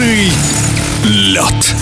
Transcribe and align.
Быстрый 0.00 0.32
лед. 1.04 1.74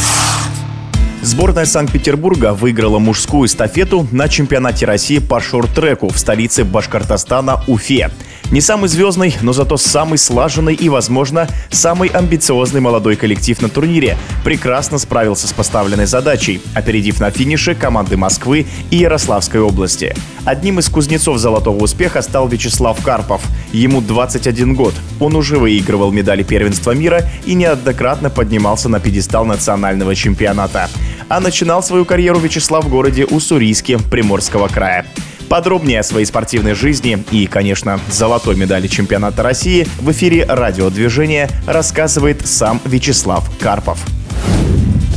Сборная 1.23 1.67
Санкт-Петербурга 1.67 2.53
выиграла 2.53 2.99
мужскую 2.99 3.47
эстафету 3.47 4.09
на 4.11 4.29
чемпионате 4.29 4.87
России 4.87 5.19
по 5.19 5.41
шорт-треку 5.41 6.09
в 6.09 6.19
столице 6.19 6.65
Башкортостана 6.65 7.63
Уфе. 7.69 8.11
Не 8.51 8.63
самый 8.63 8.89
звездный, 8.89 9.37
но 9.43 9.53
зато 9.53 9.77
самый 9.77 10.17
слаженный 10.17 10.75
и, 10.75 10.89
возможно, 10.89 11.47
самый 11.71 12.09
амбициозный 12.09 12.81
молодой 12.81 13.15
коллектив 13.15 13.61
на 13.61 13.69
турнире 13.69 14.17
прекрасно 14.43 14.97
справился 14.97 15.47
с 15.47 15.53
поставленной 15.53 16.07
задачей, 16.07 16.63
опередив 16.75 17.21
на 17.21 17.31
финише 17.31 17.75
команды 17.75 18.17
Москвы 18.17 18.67
и 18.91 18.97
Ярославской 18.97 19.61
области. 19.61 20.17
Одним 20.47 20.79
из 20.79 20.89
кузнецов 20.89 21.37
золотого 21.37 21.77
успеха 21.77 22.23
стал 22.23 22.49
Вячеслав 22.49 23.03
Карпов. 23.03 23.43
Ему 23.73 24.01
21 24.01 24.75
год. 24.75 24.95
Он 25.21 25.37
уже 25.37 25.59
выигрывал 25.59 26.11
медали 26.11 26.43
первенства 26.43 26.93
мира 26.93 27.29
и 27.45 27.53
неоднократно 27.53 28.31
поднимался 28.31 28.89
на 28.89 28.99
пьедестал 28.99 29.45
национального 29.45 30.15
чемпионата. 30.15 30.89
А 31.29 31.41
начинал 31.41 31.83
свою 31.83 32.07
карьеру 32.07 32.39
Вячеслав 32.39 32.87
в 32.87 32.89
городе 32.89 33.27
Уссурийске 33.27 33.99
Приморского 33.99 34.69
края. 34.69 35.05
Подробнее 35.49 36.01
о 36.01 36.03
своей 36.03 36.27
спортивной 36.27 36.75
жизни 36.75 37.25
и, 37.31 37.47
конечно, 37.47 37.99
золотой 38.11 38.55
медали 38.55 38.87
чемпионата 38.87 39.43
России 39.43 39.87
в 39.99 40.11
эфире 40.13 40.45
радиодвижения 40.45 41.49
рассказывает 41.67 42.47
сам 42.47 42.81
Вячеслав 42.85 43.51
Карпов. 43.59 43.99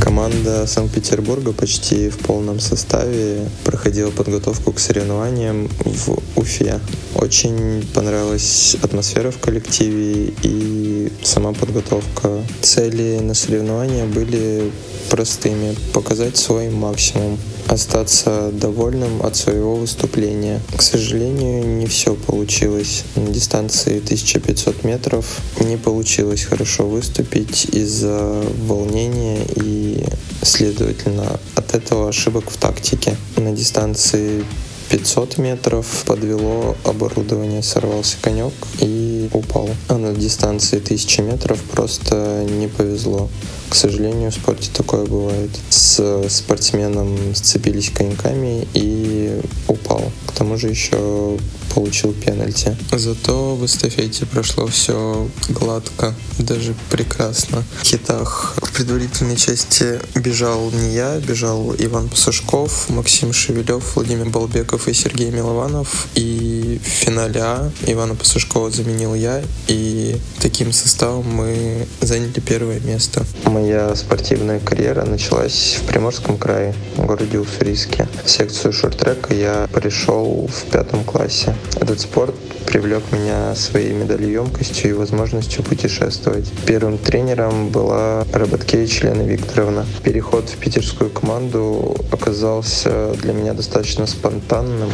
Команда 0.00 0.66
Санкт-Петербурга 0.66 1.52
почти 1.52 2.08
в 2.08 2.18
полном 2.18 2.60
составе 2.60 3.46
проходила 3.64 4.10
подготовку 4.10 4.72
к 4.72 4.80
соревнованиям 4.80 5.68
в 5.84 6.18
Уфе. 6.34 6.80
Очень 7.14 7.86
понравилась 7.94 8.76
атмосфера 8.82 9.30
в 9.30 9.38
коллективе 9.38 10.32
и 10.42 11.12
сама 11.22 11.52
подготовка. 11.52 12.40
Цели 12.62 13.20
на 13.20 13.34
соревнования 13.34 14.06
были 14.06 14.72
простыми— 15.08 15.76
показать 15.92 16.36
свой 16.36 16.68
максимум 16.70 17.38
остаться 17.68 18.50
довольным 18.52 19.24
от 19.24 19.36
своего 19.36 19.76
выступления. 19.76 20.60
К 20.76 20.82
сожалению, 20.82 21.64
не 21.64 21.86
все 21.86 22.14
получилось. 22.14 23.04
На 23.16 23.26
дистанции 23.28 23.98
1500 23.98 24.84
метров 24.84 25.40
не 25.60 25.76
получилось 25.76 26.42
хорошо 26.42 26.86
выступить 26.86 27.66
из-за 27.66 28.42
волнения 28.66 29.38
и, 29.56 30.04
следовательно, 30.42 31.40
от 31.54 31.74
этого 31.74 32.08
ошибок 32.08 32.50
в 32.50 32.56
тактике. 32.56 33.16
На 33.36 33.52
дистанции 33.52 34.44
500 34.92 35.38
метров 35.38 36.04
подвело 36.06 36.76
оборудование, 36.84 37.62
сорвался 37.62 38.18
конек 38.20 38.52
и 38.78 39.30
упал. 39.32 39.70
А 39.88 39.96
на 39.96 40.12
дистанции 40.12 40.76
1000 40.76 41.22
метров 41.22 41.58
просто 41.62 42.46
не 42.46 42.68
повезло. 42.68 43.30
К 43.70 43.74
сожалению, 43.74 44.30
в 44.30 44.34
спорте 44.34 44.68
такое 44.70 45.06
бывает. 45.06 45.48
С 45.70 46.28
спортсменом 46.28 47.34
сцепились 47.34 47.88
коньками 47.88 48.68
и 48.74 49.40
упал. 49.66 50.12
Тому 50.42 50.56
же 50.56 50.70
еще 50.70 51.38
получил 51.72 52.12
пенальти. 52.12 52.76
Зато 52.90 53.54
в 53.54 53.64
эстафете 53.64 54.26
прошло 54.26 54.66
все 54.66 55.28
гладко, 55.50 56.14
даже 56.36 56.74
прекрасно. 56.90 57.62
В 57.80 57.84
хитах 57.84 58.56
в 58.60 58.72
предварительной 58.72 59.36
части 59.36 60.00
бежал 60.16 60.72
не 60.72 60.94
я, 60.96 61.20
бежал 61.20 61.72
Иван 61.78 62.08
Пасашков, 62.08 62.88
Максим 62.88 63.32
Шевелев, 63.32 63.94
Владимир 63.94 64.30
Балбеков 64.30 64.88
и 64.88 64.92
Сергей 64.92 65.30
Милованов. 65.30 66.08
И 66.16 66.61
в 66.78 66.86
финале 66.86 67.40
А 67.42 67.70
Ивана 67.86 68.14
Пасашкова 68.14 68.70
заменил 68.70 69.14
я, 69.14 69.42
и 69.68 70.16
таким 70.40 70.72
составом 70.72 71.28
мы 71.28 71.86
заняли 72.00 72.40
первое 72.40 72.80
место. 72.80 73.24
Моя 73.44 73.94
спортивная 73.96 74.60
карьера 74.60 75.04
началась 75.04 75.78
в 75.80 75.86
Приморском 75.86 76.38
крае, 76.38 76.74
в 76.96 77.06
городе 77.06 77.38
Уссурийске. 77.38 78.08
В 78.24 78.30
секцию 78.30 78.72
шорт-трека 78.72 79.34
я 79.34 79.68
пришел 79.72 80.48
в 80.48 80.70
пятом 80.70 81.04
классе. 81.04 81.54
Этот 81.80 82.00
спорт 82.00 82.34
привлек 82.66 83.02
меня 83.12 83.54
своей 83.54 83.92
медалеемкостью 83.92 84.90
и 84.90 84.92
возможностью 84.94 85.62
путешествовать. 85.62 86.50
Первым 86.64 86.96
тренером 86.96 87.68
была 87.68 88.24
Работкевич 88.32 89.02
Лена 89.02 89.22
Викторовна. 89.22 89.84
Переход 90.02 90.48
в 90.48 90.56
питерскую 90.56 91.10
команду 91.10 91.96
оказался 92.10 93.12
для 93.20 93.32
меня 93.32 93.52
достаточно 93.52 94.06
спонтанным 94.06 94.90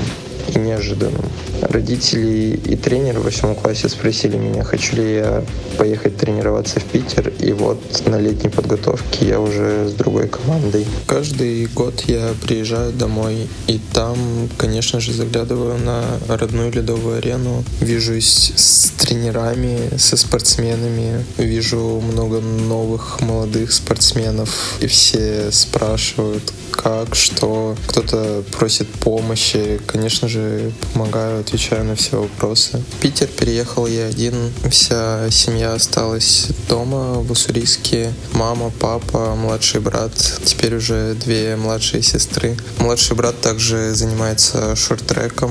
и 0.48 0.58
неожиданным. 0.58 1.24
Родители 1.62 2.60
и 2.64 2.76
тренер 2.76 3.18
в 3.18 3.24
восьмом 3.24 3.54
классе 3.54 3.88
спросили 3.88 4.36
меня, 4.36 4.64
хочу 4.64 4.96
ли 4.96 5.14
я 5.16 5.44
поехать 5.76 6.16
тренироваться 6.16 6.80
в 6.80 6.84
Питер, 6.84 7.32
и 7.40 7.52
вот 7.52 7.80
на 8.06 8.18
летней 8.18 8.50
подготовке 8.50 9.26
я 9.26 9.40
уже 9.40 9.88
с 9.88 9.92
другой 9.92 10.28
командой. 10.28 10.86
Каждый 11.06 11.66
год 11.66 12.02
я 12.06 12.34
приезжаю 12.42 12.92
домой, 12.92 13.48
и 13.66 13.80
там, 13.92 14.16
конечно 14.56 15.00
же, 15.00 15.12
заглядываю 15.12 15.78
на 15.78 16.04
родную 16.28 16.72
ледовую 16.72 17.18
арену, 17.18 17.64
вижусь 17.80 18.52
с 18.56 18.90
тренерами, 18.98 19.96
со 19.96 20.16
спортсменами, 20.16 21.24
вижу 21.36 22.00
много 22.00 22.40
новых 22.40 23.20
молодых 23.20 23.72
спортсменов, 23.72 24.76
и 24.80 24.86
все 24.86 25.50
спрашивают, 25.50 26.52
как, 26.78 27.16
что, 27.16 27.76
кто-то 27.88 28.44
просит 28.52 28.88
помощи, 28.88 29.80
конечно 29.86 30.28
же, 30.28 30.72
помогаю, 30.92 31.40
отвечаю 31.40 31.84
на 31.84 31.96
все 31.96 32.20
вопросы. 32.22 32.82
В 32.92 33.00
Питер 33.00 33.26
переехал 33.26 33.86
я 33.88 34.06
один, 34.06 34.52
вся 34.70 35.28
семья 35.30 35.74
осталась 35.74 36.46
дома 36.68 37.14
в 37.14 37.30
Уссурийске. 37.32 38.12
Мама, 38.32 38.72
папа, 38.78 39.34
младший 39.34 39.80
брат, 39.80 40.12
теперь 40.44 40.76
уже 40.76 41.14
две 41.14 41.56
младшие 41.56 42.02
сестры. 42.02 42.56
Младший 42.78 43.16
брат 43.16 43.40
также 43.40 43.92
занимается 43.94 44.76
шорт-треком, 44.76 45.50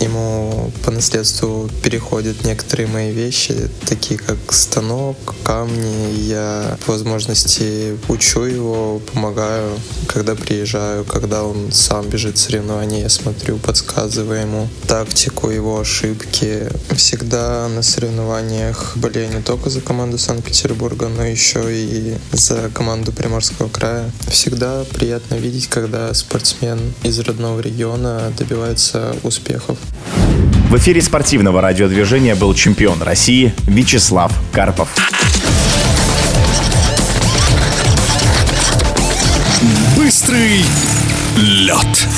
ему 0.00 0.70
по 0.84 0.90
наследству 0.90 1.68
переходят 1.82 2.44
некоторые 2.44 2.86
мои 2.86 3.12
вещи, 3.12 3.54
такие 3.86 4.18
как 4.18 4.36
станок, 4.50 5.16
камни. 5.42 6.20
Я 6.20 6.78
по 6.86 6.92
возможности 6.92 7.98
учу 8.08 8.42
его, 8.42 9.00
помогаю, 9.12 9.78
когда 10.06 10.34
приезжаю 10.34 11.04
когда 11.04 11.42
он 11.42 11.72
сам 11.72 12.08
бежит 12.08 12.36
в 12.36 12.40
соревнования, 12.40 13.02
я 13.02 13.08
смотрю, 13.08 13.56
подсказываю 13.58 14.40
ему 14.40 14.68
тактику, 14.86 15.50
его 15.50 15.80
ошибки. 15.80 16.68
Всегда 16.94 17.68
на 17.68 17.82
соревнованиях 17.82 18.96
болею 18.96 19.34
не 19.34 19.42
только 19.42 19.70
за 19.70 19.80
команду 19.80 20.18
Санкт-Петербурга, 20.18 21.08
но 21.08 21.24
еще 21.24 21.60
и 21.74 22.16
за 22.32 22.70
команду 22.72 23.12
Приморского 23.12 23.68
края. 23.68 24.10
Всегда 24.30 24.84
приятно 24.84 25.34
видеть, 25.34 25.68
когда 25.68 26.12
спортсмен 26.14 26.78
из 27.02 27.18
родного 27.18 27.60
региона 27.60 28.32
добивается 28.36 29.16
успехов. 29.22 29.78
В 30.68 30.76
эфире 30.76 31.00
спортивного 31.00 31.60
радиодвижения 31.60 32.34
был 32.34 32.52
чемпион 32.54 33.02
России 33.02 33.54
Вячеслав 33.66 34.32
Карпов. 34.52 34.88
Быстрый 39.96 40.64
лед. 41.36 42.08